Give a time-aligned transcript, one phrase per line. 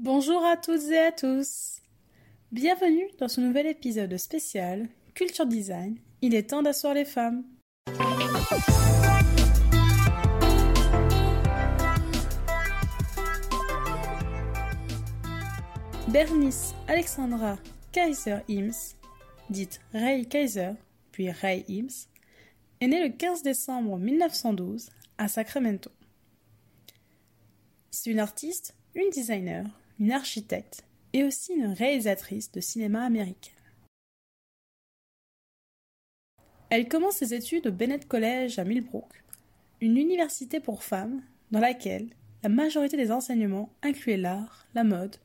[0.00, 1.80] Bonjour à toutes et à tous.
[2.52, 5.98] Bienvenue dans ce nouvel épisode spécial Culture Design.
[6.22, 7.42] Il est temps d'asseoir les femmes.
[16.06, 17.56] Bernice Alexandra
[17.90, 18.94] Kaiser Ims,
[19.50, 20.74] dite Ray Kaiser,
[21.10, 22.06] puis Ray Ims,
[22.80, 25.90] est née le 15 décembre 1912 à Sacramento.
[27.90, 29.66] C'est une artiste, une designer,
[29.98, 33.54] une architecte et aussi une réalisatrice de cinéma américaine.
[36.70, 39.24] Elle commence ses études au Bennett College à Millbrook,
[39.80, 42.08] une université pour femmes dans laquelle
[42.42, 45.16] la majorité des enseignements incluaient l'art, la mode,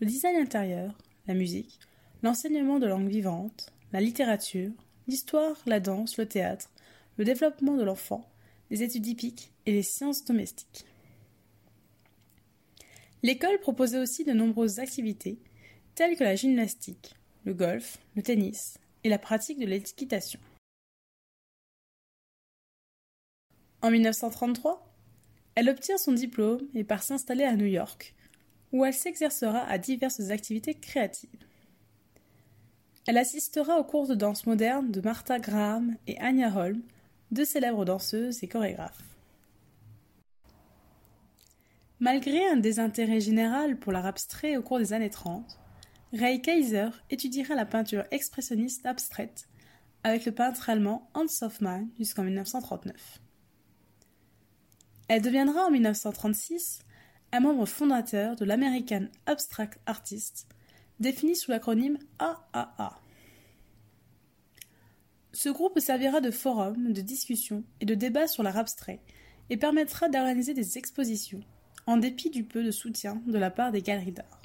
[0.00, 1.80] le design intérieur, la musique,
[2.22, 4.72] l'enseignement de langue vivante, la littérature,
[5.08, 6.70] l'histoire, la danse, le théâtre,
[7.18, 8.30] le développement de l'enfant,
[8.70, 10.86] les études hippiques et les sciences domestiques.
[13.22, 15.38] L'école proposait aussi de nombreuses activités,
[15.94, 17.14] telles que la gymnastique,
[17.44, 20.40] le golf, le tennis et la pratique de l'équitation.
[23.80, 24.88] En 1933,
[25.54, 28.14] elle obtient son diplôme et part s'installer à New York,
[28.72, 31.28] où elle s'exercera à diverses activités créatives.
[33.06, 36.82] Elle assistera aux cours de danse moderne de Martha Graham et Anya Holm,
[37.30, 39.11] deux célèbres danseuses et chorégraphes.
[42.02, 45.60] Malgré un désintérêt général pour l'art abstrait au cours des années 30,
[46.12, 49.48] Ray Kaiser étudiera la peinture expressionniste abstraite
[50.02, 53.20] avec le peintre allemand Hans Hofmann jusqu'en 1939.
[55.06, 56.80] Elle deviendra en 1936
[57.30, 60.48] un membre fondateur de l'American Abstract Artist,
[60.98, 63.00] défini sous l'acronyme AAA.
[65.32, 68.98] Ce groupe servira de forum de discussion et de débat sur l'art abstrait
[69.50, 71.44] et permettra d'organiser des expositions,
[71.86, 74.40] en dépit du peu de soutien de la part des galeries d'art.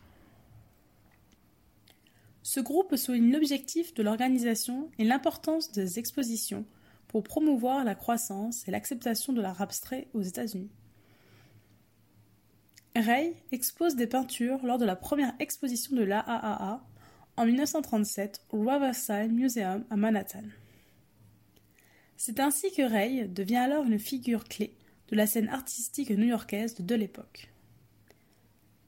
[2.44, 6.66] Ce groupe souligne l'objectif de l'organisation et l'importance des expositions
[7.08, 10.72] pour promouvoir la croissance et l'acceptation de l'art abstrait aux États-Unis.
[12.96, 16.82] Ray expose des peintures lors de la première exposition de l'AAA
[17.36, 20.44] en 1937 au Riverside Museum à Manhattan.
[22.16, 24.74] C'est ainsi que Ray devient alors une figure clé
[25.10, 27.50] de la scène artistique new-yorkaise de l'époque.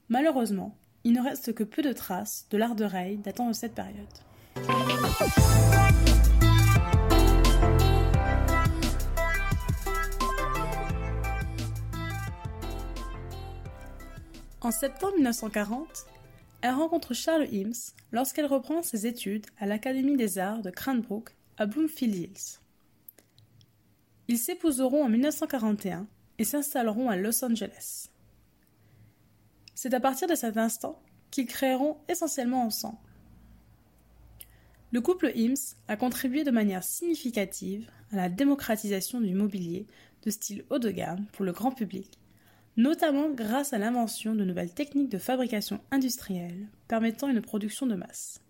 [0.08, 3.74] Malheureusement, il ne reste que peu de traces de l'art de Ray datant de cette
[3.74, 4.06] période.
[14.62, 15.86] En septembre 1940,
[16.60, 17.72] elle rencontre Charles Eames
[18.12, 22.60] lorsqu'elle reprend ses études à l'Académie des Arts de Cranbrook à Bloomfield Hills.
[24.30, 26.06] Ils s'épouseront en 1941
[26.38, 28.10] et s'installeront à Los Angeles.
[29.74, 31.02] C'est à partir de cet instant
[31.32, 33.00] qu'ils créeront essentiellement ensemble.
[34.92, 35.56] Le couple Eames
[35.88, 39.88] a contribué de manière significative à la démocratisation du mobilier
[40.22, 42.20] de style haut de gamme pour le grand public,
[42.76, 48.40] notamment grâce à l'invention de nouvelles techniques de fabrication industrielle permettant une production de masse.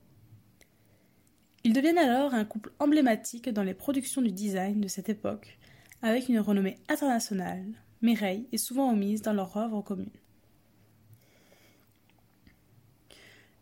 [1.65, 5.59] Ils deviennent alors un couple emblématique dans les productions du design de cette époque
[6.03, 7.65] avec une renommée internationale,
[8.03, 10.09] Mireille est souvent omise dans leur œuvre commune.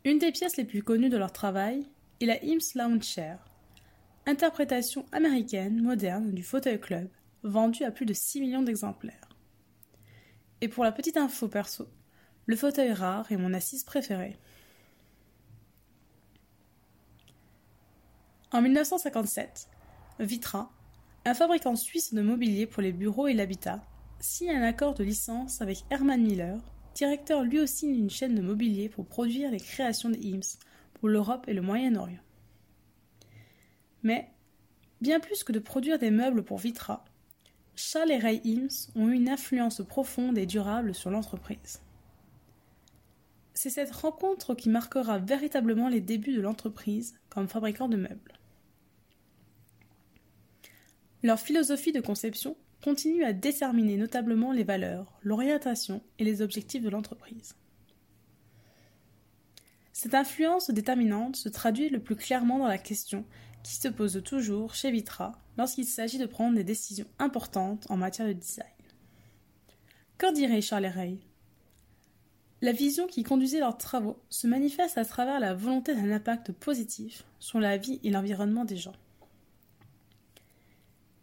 [0.05, 1.85] Une des pièces les plus connues de leur travail
[2.21, 3.39] est la Eames Lounge Chair,
[4.27, 7.09] interprétation américaine moderne du fauteuil club,
[7.43, 9.29] vendue à plus de 6 millions d'exemplaires.
[10.61, 11.89] Et pour la petite info perso,
[12.47, 14.39] le fauteuil rare est mon assise préférée.
[18.51, 19.69] En 1957,
[20.21, 20.73] Vitra,
[21.25, 23.83] un fabricant suisse de mobilier pour les bureaux et l'habitat
[24.21, 26.59] signe un accord de licence avec Herman Miller,
[26.95, 30.43] directeur lui aussi d'une chaîne de mobilier pour produire les créations des Eames
[30.95, 32.23] pour l'Europe et le Moyen-Orient.
[34.03, 34.31] Mais,
[35.01, 37.05] bien plus que de produire des meubles pour Vitra,
[37.77, 41.81] Charles et Ray Eames ont eu une influence profonde et durable sur l'entreprise.
[43.55, 48.38] C'est cette rencontre qui marquera véritablement les débuts de l'entreprise comme fabricant de meubles.
[51.23, 56.91] Leur philosophie de conception continue à déterminer notablement les valeurs, l'orientation et les objectifs de
[56.91, 57.57] l'entreprise.
[59.93, 63.25] Cette influence déterminante se traduit le plus clairement dans la question
[63.65, 68.29] qui se pose toujours chez Vitra lorsqu'il s'agit de prendre des décisions importantes en matière
[68.29, 68.69] de design.
[70.17, 71.19] Qu'en dirait Charles Ray
[72.63, 77.25] La vision qui conduisait leurs travaux se manifeste à travers la volonté d'un impact positif
[77.41, 78.95] sur la vie et l'environnement des gens.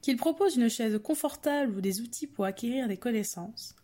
[0.06, 3.76] Qu'ils proposent une chaise confortable ou des outils pour acquérir des connaissances,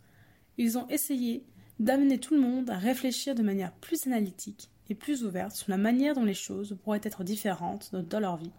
[0.56, 1.44] ils ont essayé
[1.80, 5.78] d'amener tout le monde à réfléchir de manière plus analytique et plus ouverte sur la
[5.78, 8.52] manière dont les choses pourraient être différentes dans leur vie,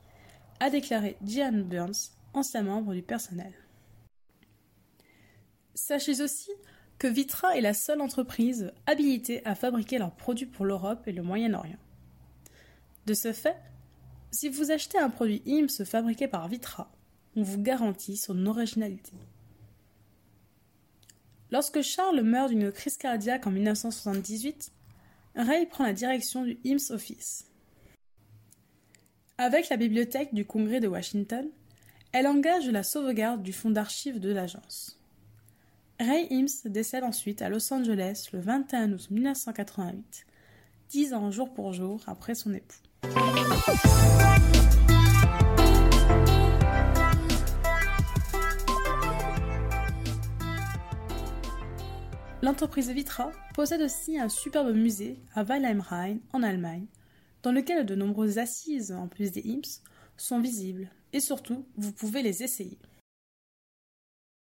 [0.59, 3.53] a déclaré Gian Burns, ancien membre du personnel.
[5.73, 6.51] Sachez aussi
[6.97, 11.23] que Vitra est la seule entreprise habilitée à fabriquer leurs produits pour l'Europe et le
[11.23, 11.79] Moyen-Orient.
[13.05, 13.55] De ce fait,
[14.31, 16.91] si vous achetez un produit IMSS fabriqué par Vitra,
[17.35, 19.13] on vous garantit son originalité.
[21.51, 24.71] Lorsque Charles meurt d'une crise cardiaque en 1978,
[25.35, 27.45] Ray prend la direction du IMSS Office.
[29.37, 31.47] Avec la bibliothèque du Congrès de Washington,
[32.11, 34.99] elle engage la sauvegarde du fonds d'archives de l'agence.
[35.99, 40.25] Ray Eames décède ensuite à Los Angeles le 21 août 1988,
[40.89, 42.77] dix ans jour pour jour après son époux.
[52.43, 56.87] L'entreprise Vitra possède aussi un superbe musée à Weilheim-Rhein en Allemagne,
[57.41, 59.81] dans lequel de nombreuses assises, en plus des IMSS,
[60.17, 62.77] sont visibles, et surtout, vous pouvez les essayer.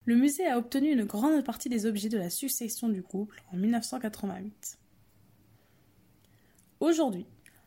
[0.07, 3.59] Le musée a obtenu une grande partie des objets de la succession du couple en
[3.59, 4.79] 1988.
[6.81, 7.27] Aujourd'hui,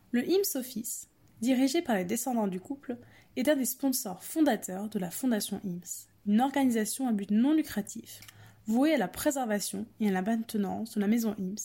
[0.10, 1.10] le IMS Office,
[1.42, 2.98] dirigé par les descendants du couple,
[3.36, 8.22] est un des sponsors fondateurs de la Fondation IMS, une organisation à but non lucratif
[8.68, 11.56] vouée à la préservation et à la maintenance de la maison IMS,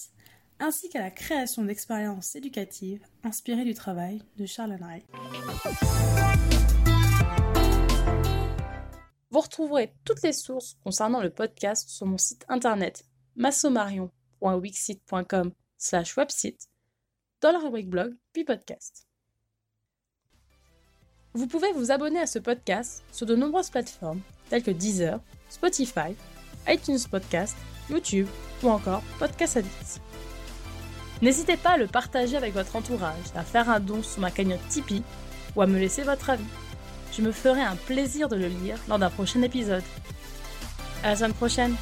[0.61, 5.05] ainsi qu'à la création d'expériences éducatives inspirées du travail de Charles Henry.
[9.31, 13.05] Vous retrouverez toutes les sources concernant le podcast sur mon site internet
[13.37, 16.69] massomarion.wixit.com slash website
[17.41, 19.07] dans la rubrique blog puis podcast.
[21.35, 26.17] Vous pouvez vous abonner à ce podcast sur de nombreuses plateformes telles que Deezer, Spotify,
[26.69, 27.57] iTunes Podcast,
[27.91, 28.29] YouTube
[28.63, 30.01] ou encore Podcast Addict.
[31.23, 34.67] N'hésitez pas à le partager avec votre entourage, à faire un don sur ma cagnotte
[34.69, 35.03] Tipeee
[35.57, 36.45] ou à me laisser votre avis
[37.19, 39.83] je me ferai un plaisir de le lire lors d'un prochain épisode.
[41.03, 41.75] À la semaine prochaine